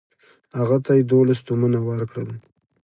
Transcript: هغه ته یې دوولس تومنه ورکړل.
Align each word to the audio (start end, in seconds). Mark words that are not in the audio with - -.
هغه 0.59 0.77
ته 0.85 0.91
یې 0.97 1.03
دوولس 1.09 1.39
تومنه 1.47 1.79
ورکړل. 1.89 2.29